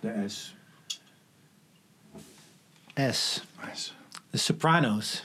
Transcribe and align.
De 0.00 0.24
S. 0.28 0.54
S. 2.94 3.42
S. 3.74 3.94
The 4.30 4.38
Sopranos. 4.38 5.24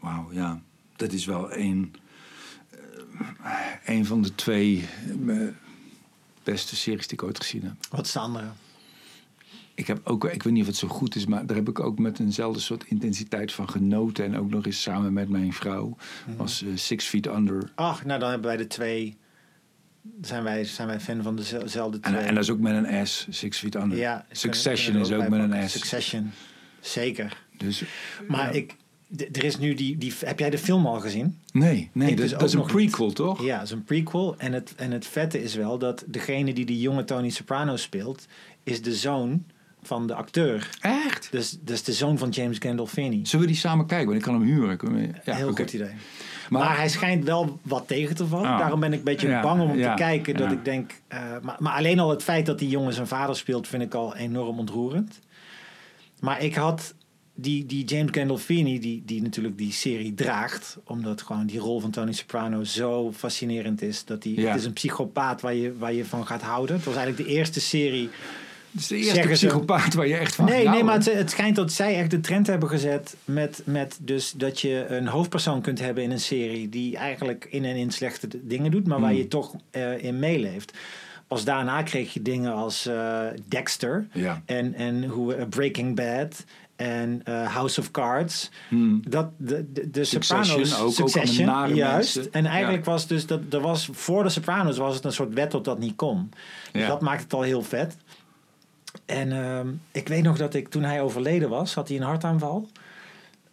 Wauw, 0.00 0.32
ja. 0.32 0.62
Dat 0.96 1.12
is 1.12 1.24
wel 1.24 1.56
een, 1.56 1.94
eh, 3.42 3.60
een 3.84 4.06
van 4.06 4.22
de 4.22 4.34
twee 4.34 4.88
eh, 5.28 5.48
beste 6.42 6.76
series 6.76 7.06
die 7.06 7.18
ik 7.18 7.22
ooit 7.22 7.38
gezien 7.40 7.62
heb. 7.62 7.74
Wat 7.90 8.06
is 8.06 8.12
de 8.12 8.18
andere? 8.18 8.46
Ik 9.74 9.86
heb 9.86 10.00
ook, 10.04 10.24
ik 10.24 10.42
weet 10.42 10.52
niet 10.52 10.62
of 10.62 10.68
het 10.68 10.76
zo 10.76 10.88
goed 10.88 11.14
is, 11.14 11.26
maar 11.26 11.46
daar 11.46 11.56
heb 11.56 11.68
ik 11.68 11.80
ook 11.80 11.98
met 11.98 12.18
eenzelfde 12.18 12.60
soort 12.60 12.84
intensiteit 12.84 13.52
van 13.52 13.68
genoten. 13.68 14.24
En 14.24 14.36
ook 14.36 14.50
nog 14.50 14.66
eens 14.66 14.82
samen 14.82 15.12
met 15.12 15.28
mijn 15.28 15.52
vrouw. 15.52 15.96
Was 16.36 16.62
eh, 16.62 16.68
Six 16.74 17.06
Feet 17.06 17.26
Under. 17.26 17.72
Ach, 17.74 18.04
nou 18.04 18.20
dan 18.20 18.30
hebben 18.30 18.48
wij 18.48 18.56
de 18.56 18.66
twee. 18.66 19.16
Zijn 20.22 20.42
wij, 20.42 20.64
zijn 20.64 20.88
wij 20.88 21.00
fan 21.00 21.22
van 21.22 21.36
dezelfde 21.36 21.98
En, 22.00 22.12
twee? 22.12 22.22
en 22.24 22.34
dat 22.34 22.42
is 22.44 22.50
ook 22.50 22.58
met 22.58 22.84
een 22.84 23.06
S, 23.06 23.26
Six 23.30 23.58
Feet 23.58 23.74
Under. 23.74 23.98
ja, 23.98 24.26
Succession 24.30 24.96
is 24.96 25.12
ook 25.12 25.28
met 25.28 25.50
een 25.50 25.68
S. 25.68 25.72
Succession, 25.72 26.30
zeker. 26.80 27.42
Dus, 27.56 27.82
Maar 28.28 28.44
ja. 28.54 28.60
ik, 28.60 28.76
er 29.32 29.44
is 29.44 29.58
nu 29.58 29.74
die, 29.74 29.98
die. 29.98 30.12
Heb 30.24 30.38
jij 30.38 30.50
de 30.50 30.58
film 30.58 30.86
al 30.86 31.00
gezien? 31.00 31.38
Nee, 31.52 31.90
nee 31.92 32.10
Ik 32.10 32.16
dat, 32.16 32.26
dus 32.28 32.38
dat 32.38 32.42
is 32.48 32.52
een 32.52 32.58
niet. 32.58 32.68
prequel, 32.72 33.12
toch? 33.12 33.42
Ja, 33.44 33.54
het 33.58 33.64
is 33.66 33.70
een 33.70 33.84
prequel. 33.84 34.34
En 34.38 34.52
het, 34.52 34.74
en 34.76 34.90
het 34.90 35.06
vette 35.06 35.42
is 35.42 35.54
wel 35.54 35.78
dat 35.78 36.04
degene 36.06 36.52
die 36.54 36.64
die 36.64 36.80
jonge 36.80 37.04
Tony 37.04 37.30
Soprano 37.30 37.76
speelt, 37.76 38.26
is 38.62 38.82
de 38.82 38.94
zoon 38.94 39.44
van 39.82 40.06
de 40.06 40.14
acteur. 40.14 40.68
Echt? 40.80 41.28
Dus, 41.30 41.58
dus 41.60 41.82
de 41.82 41.92
zoon 41.92 42.18
van 42.18 42.28
James 42.28 42.56
Gandolfini. 42.58 43.26
Zullen 43.26 43.46
we 43.46 43.52
die 43.52 43.60
samen 43.60 43.86
kijken? 43.86 44.06
Want 44.06 44.18
ik 44.18 44.24
kan 44.24 44.34
hem 44.34 44.42
huren. 44.42 44.78
Ja, 45.24 45.34
Heel 45.34 45.48
oké. 45.48 45.62
goed 45.62 45.72
idee. 45.72 45.90
Maar- 46.50 46.62
Maar, 46.64 46.76
hij 46.76 46.88
schijnt 46.88 47.24
wel 47.24 47.58
wat 47.62 47.88
tegen 47.88 48.16
te 48.16 48.26
vallen. 48.26 48.50
Ah. 48.50 48.58
Daarom 48.58 48.80
ben 48.80 48.92
ik 48.92 48.98
een 48.98 49.04
beetje 49.04 49.28
Ja, 49.28 49.42
bang 49.42 49.60
om 49.62 49.76
ja, 49.76 49.94
te 49.94 50.02
kijken. 50.02 50.36
Dat 50.36 50.52
ik 50.52 50.64
denk. 50.64 50.92
eh, 51.08 51.20
maar, 51.42 51.56
maar 51.58 51.72
alleen 51.76 51.98
al 51.98 52.10
het 52.10 52.22
feit 52.22 52.46
dat 52.46 52.58
die 52.58 52.68
jongen 52.68 52.92
zijn 52.92 53.06
vader 53.06 53.36
speelt, 53.36 53.68
vind 53.68 53.82
ik 53.82 53.94
al 53.94 54.16
enorm 54.16 54.58
ontroerend. 54.58 55.18
Maar 56.20 56.42
ik 56.42 56.54
had 56.54 56.94
die, 57.34 57.66
die 57.66 57.84
James 57.84 58.10
Gandolfini, 58.12 58.78
die, 58.80 59.02
die 59.06 59.22
natuurlijk 59.22 59.58
die 59.58 59.72
serie 59.72 60.14
draagt, 60.14 60.78
omdat 60.84 61.22
gewoon 61.22 61.46
die 61.46 61.58
rol 61.58 61.80
van 61.80 61.90
Tony 61.90 62.12
Soprano 62.12 62.64
zo 62.64 63.12
fascinerend 63.12 63.82
is. 63.82 64.04
Dat 64.04 64.22
die. 64.22 64.46
Het 64.46 64.58
is 64.58 64.64
een 64.64 64.72
psychopaat 64.72 65.40
waar 65.40 65.54
je, 65.54 65.76
waar 65.78 65.92
je 65.92 66.04
van 66.04 66.26
gaat 66.26 66.42
houden. 66.42 66.76
Het 66.76 66.84
was 66.84 66.96
eigenlijk 66.96 67.28
de 67.28 67.34
eerste 67.34 67.60
serie. 67.60 68.08
Het 68.74 68.82
is 68.82 68.88
de 68.88 68.96
eerste 68.96 69.22
ze- 69.22 69.28
psychopaat 69.46 69.94
waar 69.94 70.06
je 70.06 70.16
echt 70.16 70.34
van 70.34 70.44
Nee, 70.44 70.68
nee, 70.68 70.84
maar 70.84 70.94
het, 70.94 71.12
het 71.14 71.30
schijnt 71.30 71.56
dat 71.56 71.72
zij 71.72 71.98
echt 71.98 72.10
de 72.10 72.20
trend 72.20 72.46
hebben 72.46 72.68
gezet 72.68 73.16
met, 73.24 73.62
met 73.64 73.98
dus 74.00 74.32
dat 74.32 74.60
je 74.60 74.86
een 74.88 75.06
hoofdpersoon 75.06 75.60
kunt 75.60 75.78
hebben 75.80 76.02
in 76.04 76.10
een 76.10 76.20
serie 76.20 76.68
die 76.68 76.96
eigenlijk 76.96 77.46
in 77.50 77.64
en 77.64 77.76
in 77.76 77.90
slechte 77.90 78.28
dingen 78.46 78.70
doet, 78.70 78.86
maar 78.86 79.00
waar 79.00 79.10
Hmm. 79.10 79.18
je 79.18 79.28
toch 79.28 79.54
eh, 79.70 80.02
in 80.04 80.18
meeleeft. 80.18 80.72
Pas 81.28 81.44
daarna 81.44 81.82
kreeg 81.82 82.12
je 82.14 82.22
dingen 82.22 82.52
als 82.54 82.86
eh, 82.86 83.20
Dexter 83.48 84.06
Ja. 84.12 84.42
en, 84.46 84.74
en 84.74 85.04
hoe, 85.04 85.34
eh, 85.34 85.46
Breaking 85.48 85.96
Bad 85.96 86.44
en 86.76 87.20
House 87.24 87.80
of 87.80 87.90
Cards. 87.90 88.50
Hmm. 88.68 89.02
Dat, 89.08 89.28
de, 89.36 89.72
de, 89.72 89.90
de 89.90 90.04
Succession 90.04 90.66
Sopranos, 90.66 90.80
ook, 91.00 91.08
Succession, 91.08 91.46
nare 91.46 91.74
juist. 91.74 92.14
mensen. 92.14 92.32
En 92.32 92.46
eigenlijk 92.46 92.84
Ja. 92.84 92.90
was 92.90 93.06
dus 93.06 93.26
dat 93.26 93.40
er 93.50 93.60
was 93.60 93.88
voor 93.92 94.22
de 94.22 94.28
Sopranos 94.28 94.76
was 94.78 94.94
het 94.94 95.04
een 95.04 95.12
soort 95.12 95.34
wet 95.34 95.50
dat 95.50 95.64
dat 95.64 95.78
niet 95.78 95.96
kon. 95.96 96.30
Dus 96.72 96.82
Ja. 96.82 96.88
dat 96.88 97.00
maakt 97.00 97.22
het 97.22 97.32
al 97.32 97.42
heel 97.42 97.62
vet. 97.62 97.96
En 99.06 99.32
ehm, 99.32 99.68
ik 99.92 100.08
weet 100.08 100.22
nog 100.22 100.36
dat 100.36 100.54
ik 100.54 100.68
toen 100.68 100.82
hij 100.82 101.00
overleden 101.00 101.48
was, 101.48 101.74
had 101.74 101.88
hij 101.88 101.96
een 101.96 102.02
hartaanval. 102.02 102.68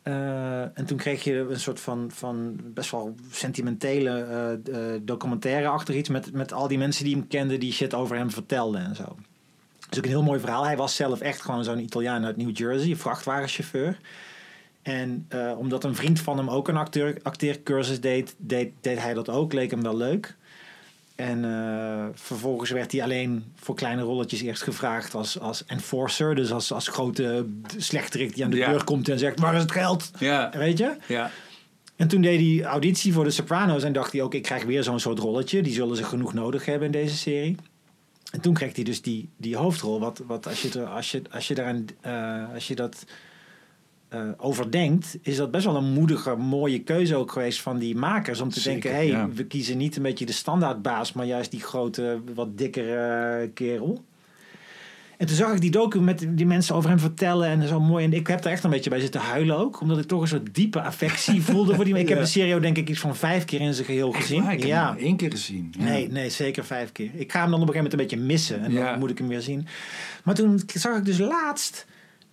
Eh, 0.03 0.61
en 0.61 0.85
toen 0.85 0.97
kreeg 0.97 1.23
je 1.23 1.33
een 1.49 1.59
soort 1.59 1.79
van, 1.79 2.11
van 2.13 2.59
best 2.63 2.91
wel 2.91 3.15
sentimentele 3.31 4.09
eh 4.09 4.93
eh, 4.93 5.01
documentaire 5.01 5.67
achter 5.67 5.95
iets 5.95 6.09
met, 6.09 6.33
met 6.33 6.53
al 6.53 6.67
die 6.67 6.77
mensen 6.77 7.05
die 7.05 7.15
hem 7.15 7.27
kenden 7.27 7.59
die 7.59 7.73
shit 7.73 7.93
over 7.93 8.17
hem 8.17 8.31
vertelden 8.31 8.85
en 8.85 8.95
zo. 8.95 9.03
Dat 9.03 9.91
is 9.91 9.97
ook 9.97 10.03
een 10.03 10.09
heel 10.09 10.23
mooi 10.23 10.39
verhaal. 10.39 10.65
Hij 10.65 10.77
was 10.77 10.95
zelf 10.95 11.19
echt 11.19 11.41
gewoon 11.41 11.63
zo'n 11.63 11.79
Italiaan 11.79 12.25
uit 12.25 12.37
New 12.37 12.57
Jersey, 12.57 12.95
vrachtwagenchauffeur. 12.95 13.99
En 14.81 15.27
omdat 15.57 15.83
een 15.83 15.95
vriend 15.95 16.19
van 16.19 16.37
hem 16.37 16.49
ook 16.49 16.67
een 16.67 16.77
acteur, 16.77 17.17
acteercursus 17.21 18.01
deed, 18.01 18.35
deed, 18.37 18.73
deed 18.81 18.99
hij 18.99 19.13
dat 19.13 19.29
ook. 19.29 19.53
Leek 19.53 19.71
hem 19.71 19.81
wel 19.81 19.97
leuk. 19.97 20.35
En 21.21 21.45
eh, 21.45 22.05
vervolgens 22.13 22.69
werd 22.69 22.91
hij 22.91 23.03
alleen 23.03 23.43
voor 23.55 23.75
kleine 23.75 24.01
rolletjes 24.01 24.41
eerst 24.41 24.63
gevraagd 24.63 25.13
als, 25.13 25.39
als 25.39 25.65
enforcer. 25.65 26.35
Dus 26.35 26.51
als, 26.51 26.71
als 26.71 26.87
grote 26.87 27.45
slechterik 27.77 28.35
die 28.35 28.43
aan 28.43 28.49
de 28.49 28.57
Ja. 28.57 28.69
deur 28.69 28.83
komt 28.83 29.09
en 29.09 29.19
zegt... 29.19 29.39
Waar 29.39 29.55
is 29.55 29.61
het 29.61 29.71
geld? 29.71 30.11
Ja. 30.19 30.51
Weet 30.57 30.77
je? 30.77 30.95
Ja. 31.07 31.31
En 31.95 32.07
toen 32.07 32.21
deed 32.21 32.39
hij 32.39 32.69
auditie 32.69 33.13
voor 33.13 33.23
de 33.23 33.31
Sopranos 33.31 33.83
en 33.83 33.93
dacht 33.93 34.11
hij 34.11 34.21
ook... 34.21 34.33
ik 34.33 34.43
krijg 34.43 34.63
weer 34.63 34.83
zo'n 34.83 34.99
soort 34.99 35.19
rolletje. 35.19 35.61
Die 35.61 35.73
zullen 35.73 35.95
ze 35.95 36.03
genoeg 36.03 36.33
nodig 36.33 36.65
hebben 36.65 36.85
in 36.85 36.91
deze 36.91 37.17
serie. 37.17 37.55
En 38.31 38.41
toen 38.41 38.53
kreeg 38.53 38.75
hij 38.75 38.83
dus 38.83 39.01
die, 39.01 39.29
die 39.37 39.55
hoofdrol. 39.57 39.99
Wat, 39.99 40.21
wat 40.27 40.47
als, 40.47 40.61
je 40.61 40.79
er, 40.79 40.85
als, 40.85 41.11
je, 41.11 41.21
als, 41.31 41.47
je 41.47 41.55
daaraan, 41.55 41.85
eh, 42.01 42.53
als 42.53 42.67
je 42.67 42.75
dat 42.75 43.05
eh, 44.11 44.21
overdenkt... 44.37 45.17
is 45.21 45.35
dat 45.35 45.51
best 45.51 45.65
wel 45.65 45.75
een 45.75 45.93
moedige, 45.93 46.35
mooie 46.35 46.79
keuze 46.79 47.15
ook 47.15 47.31
geweest 47.31 47.61
van 47.61 47.77
die 47.77 47.95
makers. 47.95 48.41
Om 48.41 48.49
te 48.49 48.59
Zeker, 48.59 48.81
denken, 48.81 48.99
hey, 48.99 49.07
ja. 49.07 49.29
we 49.29 49.45
kiezen 49.45 49.77
niet 49.77 49.95
een 49.95 50.03
beetje 50.03 50.25
de 50.25 50.31
standaardbaas... 50.31 51.13
maar 51.13 51.25
juist 51.25 51.51
die 51.51 51.59
grote, 51.59 52.19
wat 52.33 52.57
dikkere 52.57 53.49
kerel. 53.53 54.03
En 55.17 55.27
toen 55.27 55.35
zag 55.35 55.53
ik 55.53 55.61
die 55.61 55.71
docu 55.71 56.01
met 56.01 56.25
die 56.29 56.45
mensen 56.45 56.75
over 56.75 56.89
hem 56.89 56.99
vertellen 56.99 57.47
en 57.47 57.67
zo 57.67 57.79
mooi. 57.79 58.05
En 58.05 58.13
ik 58.13 58.27
heb 58.27 58.45
er 58.45 58.51
echt 58.51 58.63
een 58.63 58.69
beetje 58.69 58.89
bij 58.89 58.99
zitten 58.99 59.21
huilen 59.21 59.57
ook. 59.57 59.81
Omdat 59.81 59.97
ik 59.97 60.05
toch 60.05 60.21
een 60.21 60.27
soort 60.27 60.55
diepe 60.55 60.81
affectie 60.81 61.41
voelde 61.51 61.75
voor 61.75 61.85
die 61.85 61.97
Ik 61.97 62.09
heb 62.09 62.19
de 62.19 62.25
serie 62.25 62.55
ook 62.55 62.61
denk 62.61 62.77
ik 62.77 62.89
iets 62.89 62.99
van 62.99 63.15
vijf 63.15 63.45
keer 63.45 63.61
in 63.61 63.73
zijn 63.73 63.85
geheel 63.85 64.13
Echt 64.13 64.21
gezien. 64.21 64.49
ik 64.49 64.63
ja. 64.63 64.87
hem 64.87 64.97
één 64.97 65.15
keer 65.15 65.31
gezien. 65.31 65.73
Ja. 65.77 65.83
Nee, 65.83 66.09
nee, 66.09 66.29
zeker 66.29 66.65
vijf 66.65 66.91
keer. 66.91 67.09
Ik 67.13 67.31
ga 67.31 67.41
hem 67.41 67.51
dan 67.51 67.61
op 67.61 67.67
een 67.67 67.73
gegeven 67.73 67.97
moment 67.97 68.11
een 68.11 68.17
beetje 68.17 68.33
missen. 68.33 68.63
En 68.63 68.73
dan 68.73 68.99
moet 68.99 69.09
ik 69.09 69.17
hem 69.17 69.27
weer 69.27 69.41
zien. 69.41 69.67
Maar 70.23 70.35
toen 70.35 70.61
zag 70.73 70.97
ik 70.97 71.05
dus 71.05 71.17
laatst... 71.17 71.85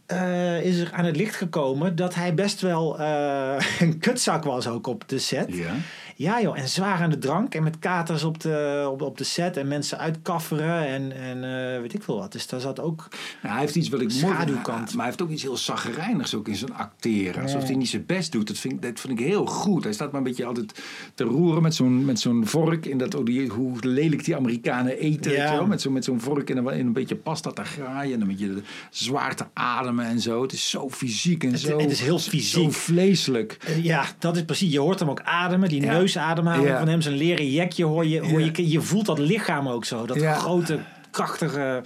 eh, 0.09 0.63
is 0.63 0.79
er 0.79 0.93
aan 0.93 1.05
het 1.05 1.17
licht 1.17 1.37
gekomen 1.37 1.97
dat 1.97 2.15
hij 2.15 2.35
best 2.35 2.61
wel 2.61 2.99
eh, 2.99 3.65
een 3.81 3.99
kutzak 3.99 4.45
was 4.45 4.67
ook 4.67 4.87
op 4.87 5.09
de 5.09 5.19
set. 5.19 5.55
Ja. 5.55 5.75
Ja 6.21 6.41
joh, 6.43 6.59
en 6.59 6.69
zwaar 6.69 7.01
aan 7.03 7.11
de 7.11 7.19
drank 7.19 7.55
en 7.55 7.63
met 7.63 7.79
katers 7.79 8.25
op 8.25 8.41
de, 8.41 8.89
op, 8.91 9.03
op 9.03 9.19
de 9.19 9.25
set 9.25 9.57
en 9.57 9.69
mensen 9.69 9.99
uitkafferen 9.99 10.87
en, 10.87 11.13
en 11.13 11.45
eh, 11.75 11.81
weet 11.81 11.95
ik 11.95 12.03
veel 12.03 12.19
wat. 12.19 12.33
Dus 12.33 12.47
daar 12.47 12.61
zat 12.61 12.81
ook... 12.81 13.09
Nou, 13.43 13.53
hij 13.55 13.61
heeft 13.63 13.75
iets 13.75 13.89
wat 13.89 14.01
ik 14.01 14.09
mooi 14.09 14.19
Schaduwkant. 14.35 14.87
Maar 14.87 14.97
hij 14.97 15.05
heeft 15.05 15.23
ook 15.23 15.31
iets 15.31 15.43
heel 15.43 15.57
zaggerijnigs 15.57 16.35
ook 16.35 16.49
in 16.49 16.57
zijn 16.57 16.75
acteren. 16.75 17.43
Alsof 17.43 17.63
hij 17.65 17.75
niet 17.75 17.89
zijn 17.89 18.07
best 18.07 18.33
doet. 18.33 18.47
Dat 18.47 18.59
vind, 18.59 18.75
ik- 18.75 18.83
dat 18.83 19.01
vind 19.01 19.21
ik 19.21 19.27
heel 19.27 19.47
goed. 19.47 19.85
Hij 19.85 19.93
staat 19.93 20.11
maar 20.13 20.21
een 20.21 20.27
beetje 20.27 20.45
altijd 20.45 20.83
te 21.15 21.25
roeren 21.25 21.63
met 21.63 21.75
zo'n, 21.75 22.05
met 22.05 22.21
zo'n 22.21 22.47
vork. 22.47 22.87
In 22.87 22.99
dat, 22.99 23.15
oh, 23.15 23.25
die, 23.25 23.49
hoe 23.49 23.77
lelijk 23.81 24.25
die 24.25 24.37
Amerikanen 24.37 24.99
eten. 24.99 25.33
Ja. 25.33 25.63
Met, 25.63 25.81
zo, 25.81 25.91
met 25.91 26.05
zo'n 26.05 26.21
vork 26.21 26.51
in 26.51 26.57
een, 26.57 26.67
in 26.79 26.87
een 26.87 26.93
beetje 26.93 27.17
pasta 27.17 27.51
te 27.51 27.65
graaien. 27.65 28.15
En 28.15 28.21
een 28.21 28.27
beetje 28.27 28.63
zwaar 28.91 29.37
te 29.37 29.45
ademen 29.53 30.05
en 30.07 30.21
zo. 30.21 30.43
Het 30.43 30.53
is 30.53 30.71
zo 30.71 30.91
fysiek 30.91 31.45
en 31.45 31.51
Het- 31.51 31.61
zo, 31.61 31.79
het 31.79 31.91
is 31.91 32.01
heel 32.01 32.19
zo 32.19 32.31
fysiek. 32.31 32.73
vleeselijk. 32.73 33.57
Eh, 33.67 33.85
Ja, 33.85 34.05
dat 34.19 34.37
is 34.37 34.45
precies. 34.45 34.73
Je 34.73 34.81
hoort 34.81 34.99
hem 34.99 35.11
ook 35.11 35.21
ademen. 35.23 35.69
Die 35.69 35.81
Ja. 35.83 35.87
Neusademhaling 36.15 36.69
Ja. 36.69 36.79
van 36.79 36.89
hem, 36.89 37.01
zijn 37.01 37.15
leren 37.15 37.51
jekje 37.51 37.85
hoor 37.85 38.07
je, 38.07 38.21
hoor 38.21 38.41
je. 38.41 38.69
Je 38.71 38.81
voelt 38.81 39.07
dat 39.07 39.19
lichaam 39.19 39.69
ook 39.69 39.85
zo. 39.85 40.07
Dat 40.07 40.23
grote, 40.23 40.79
krachtige 41.11 41.83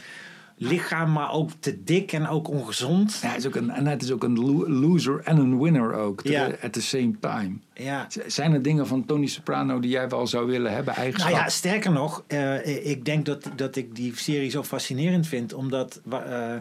lichaam, 0.57 1.13
maar 1.13 1.33
ook 1.33 1.51
te 1.61 1.85
dik 1.85 2.13
en 2.13 2.29
ook 2.29 2.49
ongezond. 2.49 3.19
Ja, 3.23 3.29
hij 3.29 3.37
is 3.37 3.47
ook 3.47 3.55
een, 3.55 3.71
en 3.71 3.87
het 3.87 4.03
is 4.03 4.11
ook 4.11 4.23
een 4.25 4.39
lo- 4.41 4.69
loser 4.69 5.21
en 5.25 5.37
een 5.37 5.61
winner 5.61 5.95
ook. 5.95 6.21
Ja. 6.25 6.49
At 6.63 6.73
the 6.73 6.83
same 6.83 7.13
time. 7.21 7.53
Ja. 7.75 8.07
Zijn 8.27 8.53
er 8.53 8.63
dingen 8.63 8.87
van 8.87 9.05
Tony 9.05 9.27
Soprano 9.27 9.81
die 9.81 9.91
jij 9.91 10.09
wel 10.09 10.27
zou 10.27 10.47
willen 10.47 10.73
hebben? 10.73 10.87
Nou 10.93 10.99
Eigenschappen? 11.05 11.41
ja, 11.41 11.49
sterker 11.49 11.93
nog, 11.93 12.25
eh, 12.27 12.87
ik 12.91 13.05
denk 13.05 13.27
dat, 13.27 13.49
dat 13.57 13.77
ik 13.77 13.95
die 13.97 14.13
serie 14.17 14.51
zo 14.51 14.63
fascinerend 14.63 15.27
vind, 15.27 15.53
omdat 15.55 16.01
eh, 16.11 16.55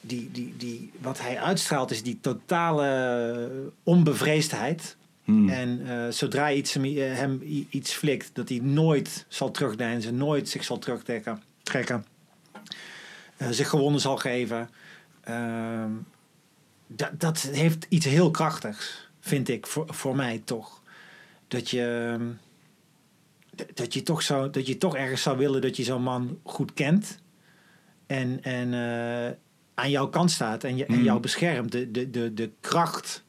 die, 0.00 0.28
die, 0.32 0.54
die, 0.58 0.90
wat 1.00 1.20
hij 1.20 1.38
uitstraalt 1.40 1.90
is 1.90 2.02
die 2.02 2.18
totale 2.20 3.50
onbevreesdheid. 3.82 4.96
Hmm. 5.24 5.48
En 5.48 5.86
eh, 5.86 6.10
zodra 6.10 6.52
iets 6.52 6.74
hem, 6.74 6.84
eh, 6.84 7.14
hem 7.14 7.40
iets 7.70 7.92
flikt, 7.92 8.30
dat 8.32 8.48
hij 8.48 8.58
nooit 8.58 9.24
zal 9.28 9.50
terugdeinzen, 9.50 10.16
nooit 10.16 10.48
zich 10.48 10.64
zal 10.64 10.78
terugtrekken, 10.78 11.42
trekken, 11.62 12.04
eh, 13.36 13.48
zich 13.50 13.68
gewonnen 13.68 14.00
zal 14.00 14.16
geven. 14.16 14.70
Ehm, 15.20 15.90
dat, 16.86 17.20
dat 17.20 17.40
heeft 17.40 17.86
iets 17.88 18.06
heel 18.06 18.30
krachtigs, 18.30 19.10
vind 19.20 19.48
ik, 19.48 19.66
voor, 19.66 19.94
voor 19.94 20.16
mij 20.16 20.42
toch. 20.44 20.82
Dat 21.48 21.70
je, 21.70 22.16
ehm, 22.18 22.26
dat 23.74 23.94
je, 23.94 24.02
toch 24.02 24.22
zou, 24.22 24.50
dat 24.50 24.66
je 24.66 24.78
toch 24.78 24.96
ergens 24.96 25.22
zou 25.22 25.38
willen 25.38 25.60
dat 25.60 25.76
je 25.76 25.82
zo'n 25.82 26.02
man 26.02 26.38
goed 26.42 26.74
kent. 26.74 27.18
En, 28.06 28.42
en 28.42 28.74
aan 29.74 29.90
jouw 29.90 30.08
kant 30.08 30.30
staat 30.30 30.64
en, 30.64 30.76
je, 30.76 30.86
en 30.86 30.98
Mm. 30.98 31.04
jou 31.04 31.20
beschermt. 31.20 31.72
De, 31.72 31.90
de, 31.90 32.10
de, 32.10 32.34
de 32.34 32.50
kracht 32.60 33.24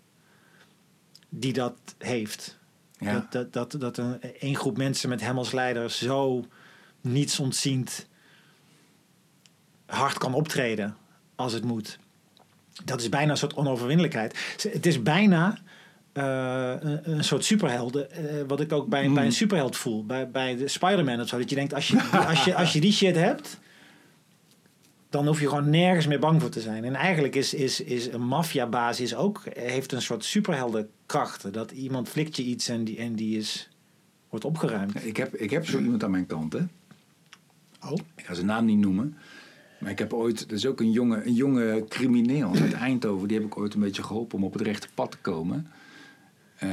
die 1.39 1.53
dat 1.53 1.75
heeft. 1.97 2.57
Ja. 2.97 3.13
Dat, 3.13 3.31
dat, 3.31 3.71
dat, 3.71 3.81
dat 3.81 3.97
een, 3.97 4.19
een 4.39 4.55
groep 4.55 4.77
mensen 4.77 5.09
met 5.09 5.21
hem 5.21 5.37
als 5.37 5.51
leider 5.51 5.91
zo 5.91 6.45
niets 7.01 7.39
ontziend 7.39 8.07
hard 9.85 10.17
kan 10.17 10.33
optreden 10.33 10.95
als 11.35 11.53
het 11.53 11.63
moet. 11.63 11.99
Dat 12.85 13.01
is 13.01 13.09
bijna 13.09 13.31
een 13.31 13.37
soort 13.37 13.53
onoverwinnelijkheid. 13.53 14.57
Het 14.71 14.85
is 14.85 15.01
bijna 15.01 15.57
eh, 16.13 16.73
een, 16.79 17.11
een 17.11 17.23
soort 17.23 17.45
superhelden. 17.45 18.11
eh, 18.11 18.41
wat 18.47 18.59
ik 18.59 18.71
ook 18.71 18.87
bij, 18.87 19.07
Mm. 19.07 19.13
bij 19.13 19.25
een 19.25 19.31
superheld 19.31 19.77
voel. 19.77 20.05
Bij, 20.05 20.29
bij 20.29 20.55
de 20.55 20.67
Spider-Man 20.67 21.21
of 21.21 21.27
zo. 21.27 21.37
Dat 21.37 21.49
je 21.49 21.55
denkt, 21.55 21.73
als 21.73 21.87
je, 21.87 22.01
als, 22.27 22.43
je, 22.43 22.55
als 22.55 22.73
je 22.73 22.81
die 22.81 22.93
shit 22.93 23.15
hebt... 23.15 23.59
dan 25.15 25.27
hoef 25.27 25.39
je 25.39 25.49
gewoon 25.49 25.69
nergens 25.69 26.07
meer 26.07 26.19
bang 26.19 26.41
voor 26.41 26.49
te 26.49 26.61
zijn. 26.61 26.83
En 26.83 26.95
eigenlijk 26.95 27.35
is, 27.35 27.53
is, 27.53 27.81
is 27.81 28.11
een 28.11 28.27
maffiabaas 28.27 28.99
is 28.99 29.15
ook, 29.15 29.41
heeft 29.53 29.91
een 29.91 30.01
soort 30.01 30.23
superheldenkrachten. 30.23 31.53
Dat 31.53 31.71
iemand 31.71 32.09
flikt 32.09 32.35
je 32.35 32.43
iets 32.43 32.67
en 32.69 32.83
die, 32.83 32.97
en 32.97 33.15
die 33.15 33.37
is, 33.37 33.69
wordt 34.29 34.45
opgeruimd. 34.45 35.05
Ik 35.05 35.17
heb, 35.17 35.35
ik 35.35 35.49
heb 35.49 35.65
zo 35.65 35.79
iemand 35.79 36.03
aan 36.03 36.11
mijn 36.11 36.25
kant, 36.25 36.53
hè. 36.53 36.59
Oh. 37.81 37.97
Ik 38.15 38.25
ga 38.25 38.33
zijn 38.33 38.45
naam 38.45 38.65
niet 38.65 38.77
noemen. 38.77 39.17
Maar 39.79 39.91
ik 39.91 39.99
heb 39.99 40.13
ooit, 40.13 40.41
er 40.41 40.53
is 40.53 40.65
ook 40.65 40.79
een 40.79 40.91
jonge, 40.91 41.25
een 41.25 41.33
jonge 41.33 41.85
crimineel 41.89 42.55
uit 42.55 42.73
Eindhoven, 42.73 43.27
die 43.27 43.37
heb 43.37 43.45
ik 43.45 43.57
ooit 43.57 43.73
een 43.73 43.79
beetje 43.79 44.03
geholpen 44.03 44.37
om 44.37 44.43
op 44.43 44.53
het 44.53 44.61
rechte 44.61 44.87
pad 44.93 45.11
te 45.11 45.17
komen. 45.17 45.67
Eh, 46.55 46.69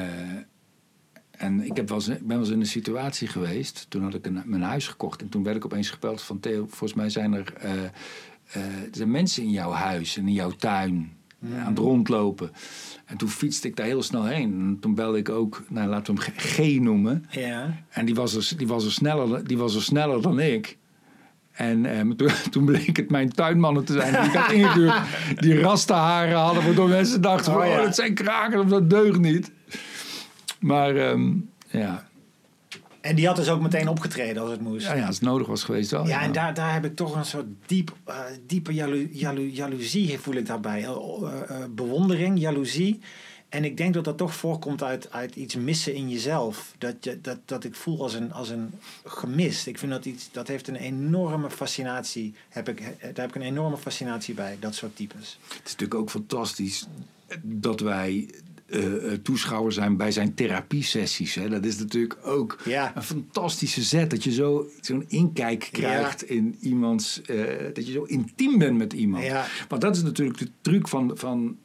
en 1.30 1.60
ik, 1.60 1.76
heb 1.76 1.88
wel 1.88 1.98
eens, 1.98 2.06
ben 2.06 2.28
wel 2.28 2.38
eens 2.38 2.48
in 2.48 2.60
een 2.60 2.66
situatie 2.66 3.28
geweest, 3.28 3.86
toen 3.88 4.02
had 4.02 4.14
ik 4.14 4.26
een, 4.26 4.42
mijn 4.44 4.62
huis 4.62 4.88
gekocht 4.88 5.20
en 5.20 5.28
toen 5.28 5.42
werd 5.42 5.56
ik 5.56 5.64
opeens 5.64 5.90
gebeld 5.90 6.22
van 6.22 6.40
Theo, 6.40 6.66
volgens 6.66 6.94
mij 6.94 7.10
zijn 7.10 7.32
er, 7.32 7.52
eh, 7.54 7.72
eh, 8.52 8.62
er 8.62 8.88
zijn 8.90 9.10
mensen 9.10 9.43
in 9.43 9.50
jouw 9.50 9.70
huis 9.70 10.16
en 10.16 10.26
in 10.26 10.34
jouw 10.34 10.50
tuin 10.50 11.12
aan 11.58 11.69
het 11.69 11.78
rondlopen. 11.78 12.50
En 13.04 13.16
toen 13.16 13.28
fietste 13.28 13.69
ik 13.69 13.76
daar 13.76 13.87
heel 13.87 14.02
snel 14.02 14.25
heen. 14.25 14.52
En 14.52 14.76
toen 14.81 14.94
belde 14.94 15.19
ik 15.19 15.28
ook, 15.28 15.62
nou, 15.69 15.88
laten 15.88 16.14
we 16.14 16.22
hem 16.22 16.34
G 16.37 16.54
G 16.54 16.81
noemen. 16.81 17.25
Ja. 17.31 17.84
En 17.88 18.04
die 18.04 18.14
was 18.14 18.34
er, 18.34 18.56
die 18.58 18.66
was 18.66 18.84
er, 18.84 18.93
sneller, 18.93 19.46
die 19.46 19.58
was 19.58 19.75
er 19.75 19.82
sneller 19.82 20.22
dan 20.22 20.40
ik. 20.40 20.78
En 21.52 21.87
eh, 21.87 22.00
toen, 22.16 22.31
toen 22.50 22.64
bleek 22.64 22.96
het 22.96 23.10
mijn 23.10 23.32
tuinmannen 23.32 23.84
te 23.84 23.93
zijn 23.93 24.12
die 24.12 24.31
ik 24.31 24.37
had 24.37 24.52
ingehuurd. 24.60 24.94
Die 25.37 25.60
rastenharen 25.60 26.38
hadden, 26.38 26.64
waardoor 26.64 26.88
mensen 26.88 27.20
dachten: 27.20 27.52
Oh, 27.52 27.66
oh, 27.66 27.76
dat 27.76 27.94
zijn 27.94 28.14
kraken 28.14 28.60
of 28.60 28.69
dat 28.69 28.90
deugt 28.90 29.20
niet. 29.20 29.52
Maar 30.60 30.96
ehm, 30.96 31.32
ja. 31.70 32.10
En 33.02 33.14
die 33.14 33.26
had 33.26 33.37
dus 33.37 33.49
ook 33.49 33.60
meteen 33.60 33.88
opgetreden 33.88 34.43
als 34.43 34.50
het 34.50 34.60
moest. 34.60 34.87
Ja, 34.87 34.94
ja, 34.94 35.06
als 35.06 35.14
het 35.14 35.25
nodig 35.25 35.46
was 35.46 35.64
geweest 35.64 35.90
wel. 35.90 36.06
Ja, 36.06 36.22
en 36.22 36.32
daar, 36.32 36.54
daar 36.54 36.72
heb 36.72 36.84
ik 36.84 36.96
toch 36.96 37.16
een 37.16 37.25
soort 37.25 37.46
diep, 37.66 37.96
eh, 38.04 38.20
diepe 38.46 38.75
jalo, 38.75 38.96
jalo, 39.10 39.40
jaloezie 39.40 40.19
voel 40.19 40.34
ik 40.34 40.46
daarbij. 40.46 40.82
Eh, 40.82 40.90
eh, 40.90 41.43
eh, 41.49 41.64
bewondering, 41.70 42.40
jaloezie. 42.40 43.00
En 43.49 43.64
ik 43.64 43.76
denk 43.76 43.94
dat 43.94 44.04
dat 44.04 44.16
toch 44.16 44.34
voorkomt 44.34 44.82
uit, 44.82 45.12
uit 45.12 45.37
iets 45.37 45.54
missen 45.54 45.94
in 45.94 46.10
jezelf. 46.10 46.75
Dat, 46.78 46.94
je, 47.00 47.20
dat, 47.20 47.38
dat 47.44 47.64
ik 47.64 47.75
voel 47.75 48.02
als 48.02 48.14
een, 48.14 48.32
als 48.32 48.49
een 48.49 48.70
gemist. 49.05 49.66
Ik 49.66 49.78
vind 49.78 49.93
dat 49.93 50.05
iets, 50.05 50.28
dat 50.32 50.48
heeft 50.48 50.69
een 50.69 50.76
enorme 50.76 51.50
fascinatie. 51.50 52.34
Heb 52.48 52.69
ik, 52.69 52.78
daar 53.00 53.10
heb 53.14 53.28
ik 53.28 53.34
een 53.34 53.43
enorme 53.43 53.76
fascinatie 53.76 54.34
bij, 54.34 54.56
dat 54.60 54.75
soort 54.75 54.96
types. 54.96 55.38
Het 55.48 55.60
is 55.64 55.70
natuurlijk 55.70 56.00
ook 56.00 56.10
fantastisch 56.10 56.87
dat 57.43 57.81
wij 57.81 58.28
eh, 58.72 59.12
toeschouwer 59.12 59.72
zijn 59.72 59.96
bij 59.96 60.10
zijn 60.12 60.34
therapiesessies. 60.34 61.34
Hè. 61.34 61.48
Dat 61.48 61.64
is 61.64 61.78
natuurlijk 61.78 62.19
ook 62.22 62.58
Ja. 62.64 62.92
een 62.96 63.02
fantastische 63.02 63.82
zet. 63.82 64.10
Dat 64.10 64.24
je 64.24 64.32
zo, 64.32 64.69
zo'n 64.80 65.04
inkijk 65.08 65.69
krijgt 65.72 66.22
in 66.22 66.56
iemands... 66.60 67.22
eh, 67.22 67.36
dat 67.72 67.86
je 67.86 67.92
zo 67.92 68.02
intiem 68.02 68.58
bent 68.58 68.76
met 68.78 68.92
iemand. 68.92 69.24
Ja. 69.24 69.46
Want 69.69 69.82
dat 69.82 69.96
is 69.96 70.02
natuurlijk 70.02 70.38
de 70.38 70.48
truc 70.60 70.88
van... 70.88 71.10
van 71.14 71.56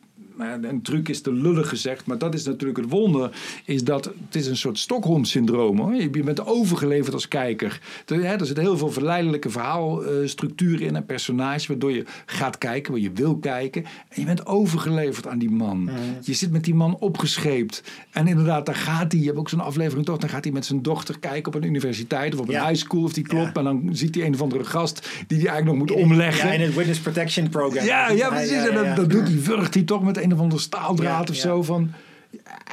een 0.61 0.81
truc 0.81 1.09
is 1.09 1.21
te 1.21 1.31
lullig 1.31 1.69
gezegd, 1.69 2.05
maar 2.05 2.17
dat 2.17 2.33
is 2.33 2.45
natuurlijk 2.45 2.79
het 2.79 2.89
wonder. 2.89 3.31
Is 3.65 3.83
dat 3.83 4.05
het 4.05 4.35
is 4.35 4.47
een 4.47 4.57
soort 4.57 4.79
Stockholm-syndroom. 4.79 5.79
Hoor. 5.79 5.95
Je 5.95 6.09
bent 6.09 6.45
overgeleverd 6.45 7.13
als 7.13 7.27
kijker. 7.27 7.79
Er, 8.05 8.23
hè, 8.23 8.35
er 8.35 8.45
zit 8.45 8.57
heel 8.57 8.77
veel 8.77 8.91
verleidelijke 8.91 9.49
verhaalstructuur 9.49 10.81
in 10.81 10.95
en 10.95 11.05
personage, 11.05 11.67
waardoor 11.67 11.91
je 11.91 12.03
gaat 12.25 12.57
kijken, 12.57 12.91
waar 12.91 13.01
je 13.01 13.11
wil 13.11 13.37
kijken. 13.37 13.83
En 13.83 14.19
je 14.21 14.25
bent 14.25 14.45
overgeleverd 14.45 15.27
aan 15.27 15.39
die 15.39 15.49
man. 15.49 15.89
Je 16.21 16.33
zit 16.33 16.51
met 16.51 16.63
die 16.63 16.75
man 16.75 16.97
opgescheept. 16.99 17.83
En 18.11 18.27
inderdaad, 18.27 18.65
daar 18.65 18.75
gaat 18.75 19.11
hij. 19.11 19.21
Je 19.21 19.27
hebt 19.27 19.37
ook 19.37 19.49
zo'n 19.49 19.59
aflevering 19.59 20.05
toch. 20.05 20.17
Dan 20.17 20.29
gaat 20.29 20.43
hij 20.43 20.53
met 20.53 20.65
zijn 20.65 20.81
dochter 20.81 21.19
kijken 21.19 21.53
op 21.53 21.61
een 21.61 21.67
universiteit 21.67 22.33
of 22.33 22.39
op 22.39 22.49
een 22.49 22.65
high 22.65 22.75
school 22.75 23.03
of 23.03 23.13
die 23.13 23.23
klopt. 23.23 23.45
Ja. 23.53 23.53
En 23.53 23.63
dan 23.63 23.89
ziet 23.91 24.15
hij 24.15 24.25
een 24.25 24.33
of 24.33 24.41
andere 24.41 24.63
gast 24.63 25.09
die 25.27 25.37
hij 25.37 25.47
eigenlijk 25.47 25.77
nog 25.79 25.87
moet 25.87 26.03
omleggen. 26.03 26.47
Ja, 26.47 26.53
in 26.53 26.61
het 26.61 26.75
Witness 26.75 26.99
Protection 26.99 27.49
Program. 27.49 27.85
Ja, 27.85 28.09
ja, 28.09 28.29
precies. 28.29 28.67
En 28.67 28.73
dat, 28.73 28.95
dat 28.95 29.09
doet 29.09 29.27
hij, 29.27 29.41
wurgt 29.41 29.73
hij 29.73 29.83
toch 29.83 30.03
met 30.03 30.17
een 30.17 30.26
of 30.33 30.39
andere 30.39 30.61
staaldraad 30.61 31.27
Ja, 31.27 31.33
of 31.33 31.35
ja. 31.35 31.41
zo. 31.41 31.63
Van, 31.63 31.91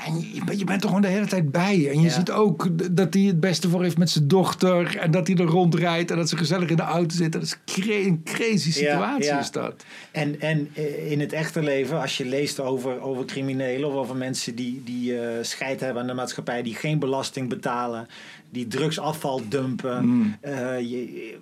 en 0.06 0.20
je, 0.34 0.44
bent- 0.44 0.58
je 0.58 0.64
bent 0.64 0.80
toch 0.80 0.90
gewoon 0.90 1.04
de 1.04 1.12
hele 1.12 1.26
tijd 1.26 1.50
bij. 1.50 1.88
En 1.90 2.00
je 2.00 2.06
Ja. 2.08 2.10
ziet 2.12 2.30
ook 2.30 2.68
dat 2.96 3.14
hij 3.14 3.22
het 3.22 3.40
beste 3.40 3.68
voor 3.68 3.82
heeft 3.82 3.98
met 3.98 4.10
zijn 4.10 4.28
dochter. 4.28 4.96
En 4.98 5.10
dat 5.10 5.26
hij 5.26 5.36
er 5.36 5.44
rondrijdt. 5.44 6.10
En 6.10 6.16
dat 6.16 6.28
ze 6.28 6.36
gezellig 6.36 6.68
in 6.68 6.76
de 6.76 6.82
auto 6.82 7.16
zitten. 7.16 7.40
Dat 7.40 7.58
is 7.64 7.86
een 7.88 8.20
crazy 8.24 8.72
situatie 8.72 9.24
ja. 9.24 9.38
is 9.38 9.50
dat. 9.50 9.84
En, 10.10 10.40
en 10.40 10.68
eh, 10.74 11.10
in 11.10 11.20
het 11.20 11.32
echte 11.32 11.62
leven, 11.62 12.00
als 12.00 12.16
je 12.16 12.24
leest 12.24 12.60
over, 12.60 13.00
over 13.00 13.24
criminelen 13.24 13.88
of 13.88 13.94
over 13.94 14.16
mensen 14.16 14.54
die, 14.54 14.82
die 14.84 15.18
eh, 15.20 15.28
scheid 15.42 15.80
hebben 15.80 16.02
aan 16.02 16.08
de 16.08 16.14
maatschappij, 16.14 16.62
die 16.62 16.74
geen 16.74 16.98
belasting 16.98 17.48
betalen, 17.48 18.06
die 18.50 18.66
drugsafval 18.66 19.40
dumpen, 19.48 20.04
Mm. 20.06 20.36
eh, 20.40 20.80
je, 20.80 21.34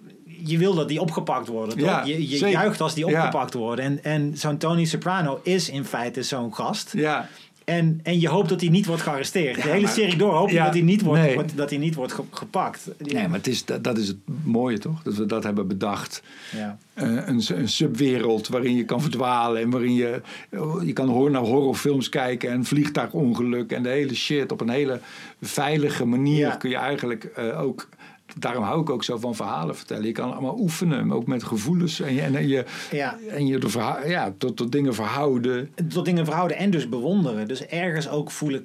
je 0.44 0.58
wil 0.58 0.74
dat 0.74 0.88
die 0.88 1.00
opgepakt 1.00 1.48
worden. 1.48 1.76
Toch? 1.78 1.88
Ja, 1.88 2.04
je 2.04 2.26
juicht 2.50 2.80
als 2.80 2.94
die 2.94 3.06
opgepakt 3.06 3.54
worden. 3.54 3.84
En, 3.84 3.98
en 4.04 4.32
zo'n 4.36 4.56
Tony 4.58 4.84
Soprano 4.84 5.40
is 5.42 5.68
in 5.70 5.84
feite 5.84 6.22
zo'n 6.22 6.54
gast. 6.54 6.92
Ja, 6.92 7.28
En, 7.64 8.00
en 8.02 8.20
je 8.20 8.28
hoopt 8.28 8.48
dat 8.48 8.60
hij 8.60 8.70
niet 8.70 8.86
wordt 8.86 9.02
gearresteerd. 9.02 9.56
Ja, 9.56 9.62
de 9.62 9.68
hele 9.68 9.82
maar- 9.82 9.90
serie 9.92 10.16
door 10.16 10.32
hoop 10.34 10.48
je 10.48 10.54
Ja, 10.54 10.64
dat 10.64 10.72
hij 10.72 10.82
niet 10.82 11.02
wordt, 11.02 11.22
nee. 11.22 11.38
dat 11.54 11.70
hij 11.70 11.78
niet 11.78 11.94
wordt 11.94 12.12
ge- 12.12 12.22
gepakt. 12.30 12.88
nee, 12.98 13.28
maar 13.28 13.38
het 13.38 13.46
is, 13.46 13.64
dat, 13.64 13.84
dat 13.84 13.98
is 13.98 14.08
het 14.08 14.16
mooie 14.44 14.78
toch? 14.78 15.02
Dat 15.02 15.14
we 15.14 15.26
dat 15.26 15.42
hebben 15.42 15.68
bedacht. 15.68 16.22
Ja. 16.56 16.78
Eh, 16.94 17.08
een, 17.26 17.42
een 17.48 17.68
subwereld 17.68 18.48
waarin 18.48 18.76
je 18.76 18.84
kan 18.84 19.00
verdwalen 19.02 19.62
en 19.62 19.70
waarin 19.70 19.94
je, 19.94 20.20
je 20.84 20.92
kan 20.92 21.30
naar 21.30 21.42
horrorfilms 21.42 22.08
kijken 22.08 22.50
en 22.50 22.64
vliegtuigongeluk 22.64 23.72
en 23.72 23.82
de 23.82 23.88
hele 23.88 24.14
shit 24.14 24.52
op 24.52 24.60
een 24.60 24.68
hele 24.68 25.00
veilige 25.40 26.04
manier 26.04 26.56
kun 26.56 26.70
je 26.70 26.76
eigenlijk 26.76 27.24
eh, 27.24 27.60
ook. 27.60 27.88
Daarom 28.38 28.64
hou 28.64 28.80
ik 28.80 28.90
ook 28.90 29.04
zo 29.04 29.18
van 29.18 29.34
verhalen 29.34 29.76
vertellen. 29.76 30.04
Je 30.06 30.12
kan 30.12 30.32
allemaal 30.32 30.58
oefenen, 30.58 31.12
ook 31.12 31.26
met 31.26 31.42
gevoelens 31.42 32.00
en 32.00 32.14
je, 32.14 32.20
en 32.22 32.48
je, 32.48 32.64
Ja. 32.90 33.18
en 33.28 33.46
je 33.46 33.58
de 33.58 33.68
verha- 33.68 34.04
ja, 34.06 34.34
tot, 34.38 34.56
tot 34.56 34.72
dingen 34.72 34.94
verhouden. 34.94 35.70
tot 35.88 36.04
dingen 36.04 36.24
verhouden 36.24 36.56
en 36.56 36.70
dus 36.70 36.88
bewonderen. 36.88 37.48
Dus 37.48 37.66
ergens 37.66 38.08
ook 38.08 38.30
voel 38.30 38.52
ik. 38.52 38.62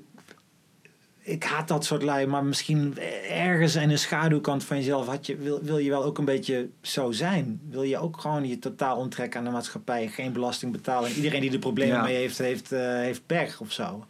Ik 1.22 1.44
haat 1.44 1.68
dat 1.68 1.86
soort 1.86 2.04
lui, 2.04 2.26
maar 2.28 2.44
misschien 2.46 2.98
ergens 3.30 3.76
in 3.76 3.90
een 3.90 3.98
schaduwkant 4.00 4.64
van 4.64 4.78
jezelf 4.78 5.08
had 5.08 5.26
je, 5.26 5.36
wil, 5.38 5.60
wil 5.64 5.78
je 5.78 5.90
wel 5.90 6.04
ook 6.04 6.18
een 6.18 6.26
beetje 6.26 6.70
zo 6.82 7.12
zijn. 7.12 7.60
Wil 7.70 7.84
je 7.84 7.98
ook 7.98 8.20
gewoon 8.22 8.48
je 8.48 8.60
totaal 8.60 8.98
onttrekken 8.98 9.40
aan 9.40 9.46
de 9.46 9.52
maatschappij, 9.52 10.08
geen 10.08 10.34
belasting 10.34 10.72
betalen. 10.72 11.10
En 11.10 11.16
iedereen 11.16 11.42
die 11.42 11.52
er 11.52 11.60
problemen 11.60 11.96
Ja. 11.96 12.04
mee 12.04 12.16
heeft, 12.16 12.38
heeft, 12.38 12.72
eh, 12.72 12.80
heeft 12.82 13.22
pech 13.26 13.62
of 13.62 13.72
zo. 13.72 14.06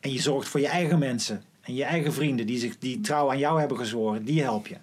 En 0.00 0.12
je 0.12 0.20
zorgt 0.20 0.48
voor 0.48 0.60
je 0.60 0.68
eigen 0.68 0.98
mensen 0.98 1.42
en 1.60 1.74
je 1.74 1.84
eigen 1.84 2.12
vrienden 2.12 2.46
die, 2.46 2.58
zich, 2.58 2.78
die 2.78 3.00
trouw 3.00 3.30
aan 3.30 3.38
jou 3.38 3.58
hebben 3.60 3.76
gezworen, 3.78 4.24
die 4.24 4.42
help 4.42 4.66
je. 4.66 4.76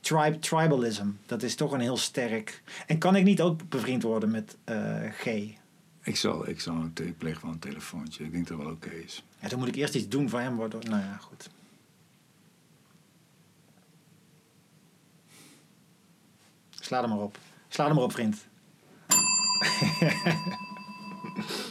Tribe, 0.00 0.38
tribalism, 0.38 1.06
dat 1.26 1.42
is 1.42 1.54
toch 1.54 1.72
een 1.72 1.80
heel 1.80 1.96
sterk. 1.96 2.62
En 2.86 2.98
kan 2.98 3.16
ik 3.16 3.24
niet 3.24 3.40
ook 3.40 3.68
bevriend 3.68 4.02
worden 4.02 4.30
met 4.30 4.56
eh, 4.64 5.10
G? 5.12 5.26
Ik 6.02 6.16
zal, 6.16 6.48
ik 6.48 6.60
zal 6.60 6.74
een 6.74 7.14
pleeg 7.18 7.40
wel 7.40 7.50
een 7.50 7.58
telefoontje. 7.58 8.24
Ik 8.24 8.32
denk 8.32 8.48
dat 8.48 8.56
het 8.56 8.66
wel 8.66 8.76
oké 8.76 8.90
is. 8.90 9.24
Ja, 9.40 9.48
dan 9.48 9.58
moet 9.58 9.68
ik 9.68 9.74
eerst 9.74 9.94
iets 9.94 10.08
doen 10.08 10.28
voor 10.28 10.40
hem 10.40 10.56
worden. 10.56 10.90
Nou 10.90 11.02
ja, 11.02 11.16
goed. 11.16 11.50
Sla 16.70 17.02
er 17.02 17.08
maar 17.08 17.18
op. 17.18 17.38
Sla 17.68 17.88
er 17.88 17.94
maar 17.94 18.04
op, 18.04 18.12
vriend. 18.12 18.46